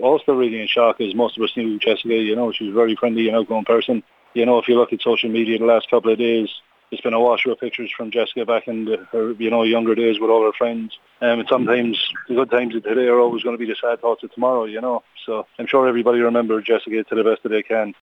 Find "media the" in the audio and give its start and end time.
5.30-5.64